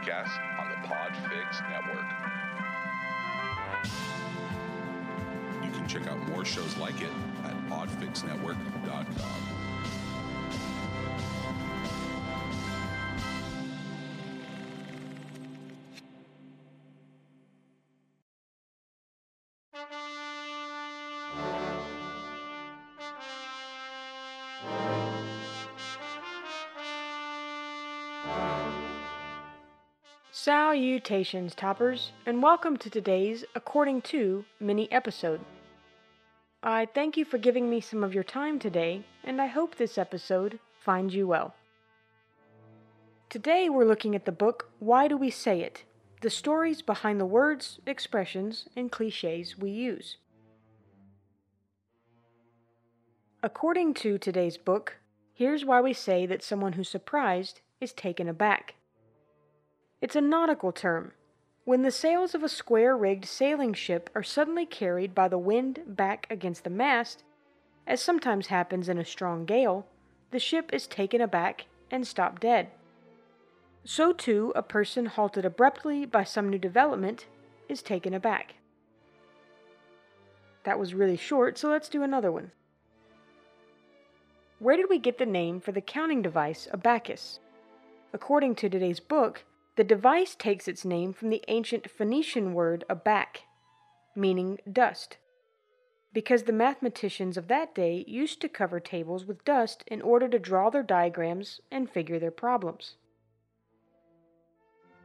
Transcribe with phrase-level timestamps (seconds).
[0.00, 2.04] podcast on the Podfix Network.
[5.64, 7.10] You can check out more shows like it
[7.44, 9.69] at podfixnetwork.com.
[30.32, 35.40] Salutations, toppers, and welcome to today's According to mini episode.
[36.62, 39.98] I thank you for giving me some of your time today, and I hope this
[39.98, 41.56] episode finds you well.
[43.28, 45.82] Today we're looking at the book Why Do We Say It?
[46.20, 50.18] The stories behind the words, expressions, and cliches we use.
[53.42, 54.98] According to today's book,
[55.34, 58.76] here's why we say that someone who's surprised is taken aback.
[60.00, 61.12] It's a nautical term.
[61.64, 65.80] When the sails of a square rigged sailing ship are suddenly carried by the wind
[65.86, 67.22] back against the mast,
[67.86, 69.86] as sometimes happens in a strong gale,
[70.30, 72.68] the ship is taken aback and stopped dead.
[73.84, 77.26] So too, a person halted abruptly by some new development
[77.68, 78.54] is taken aback.
[80.64, 82.52] That was really short, so let's do another one.
[84.58, 87.38] Where did we get the name for the counting device abacus?
[88.12, 89.44] According to today's book,
[89.80, 93.46] the device takes its name from the ancient Phoenician word abac,
[94.14, 95.16] meaning dust,
[96.12, 100.38] because the mathematicians of that day used to cover tables with dust in order to
[100.38, 102.96] draw their diagrams and figure their problems.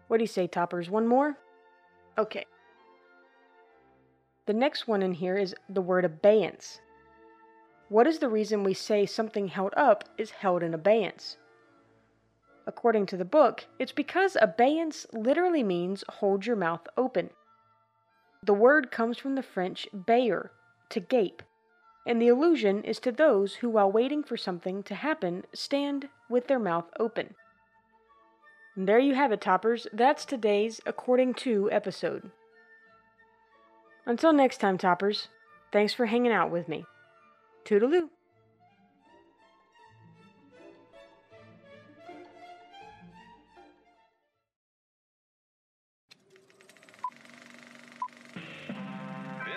[0.09, 0.89] What do you say, toppers?
[0.89, 1.37] One more?
[2.17, 2.43] Okay.
[4.45, 6.81] The next one in here is the word abeyance.
[7.87, 11.37] What is the reason we say something held up is held in abeyance?
[12.67, 17.29] According to the book, it's because abeyance literally means hold your mouth open.
[18.43, 20.51] The word comes from the French bayer,
[20.89, 21.43] to gape,
[22.05, 26.47] and the allusion is to those who, while waiting for something to happen, stand with
[26.47, 27.35] their mouth open.
[28.75, 29.87] And there you have it, toppers.
[29.93, 32.29] That's today's According to episode.
[34.05, 35.29] Until next time, toppers,
[35.71, 36.85] thanks for hanging out with me.
[37.63, 38.09] Toodaloo.